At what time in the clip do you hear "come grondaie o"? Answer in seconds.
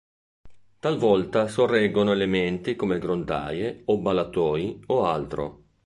2.75-3.99